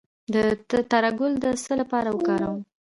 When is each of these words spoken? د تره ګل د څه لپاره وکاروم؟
د 0.33 0.35
تره 0.91 1.11
ګل 1.19 1.33
د 1.43 1.45
څه 1.63 1.73
لپاره 1.81 2.09
وکاروم؟ 2.11 2.59